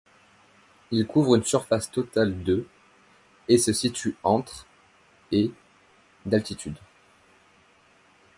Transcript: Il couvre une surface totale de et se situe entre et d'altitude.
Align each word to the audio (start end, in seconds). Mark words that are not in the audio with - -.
Il 0.89 1.05
couvre 1.05 1.35
une 1.35 1.43
surface 1.43 1.91
totale 1.91 2.41
de 2.41 2.65
et 3.47 3.59
se 3.59 3.71
situe 3.71 4.15
entre 4.23 4.65
et 5.31 5.51
d'altitude. 6.25 6.79